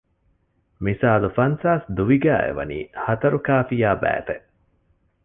މިސާލު 0.83 1.27
ފަންސާސް 1.37 1.85
ދުވި 1.97 2.17
ގައި 2.23 2.43
އެ 2.45 2.51
ވަނީ 2.57 2.79
ހަތަރުކާފިޔާ 3.05 3.89
ބައިތެއް 4.01 4.45